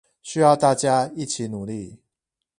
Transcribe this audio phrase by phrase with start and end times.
[0.23, 1.99] 需要大家一起努力